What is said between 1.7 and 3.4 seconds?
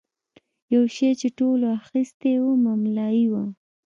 اخیستی و مملايي